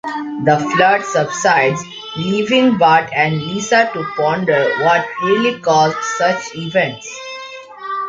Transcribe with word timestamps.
The 0.45 0.57
flood 0.75 1.03
subsides, 1.05 1.83
leaving 2.17 2.79
Bart 2.79 3.11
and 3.15 3.37
Lisa 3.39 3.87
to 3.93 4.03
ponder 4.17 4.65
what 4.79 5.05
really 5.21 5.59
caused 5.59 5.99
such 6.01 6.55
events. 6.55 7.07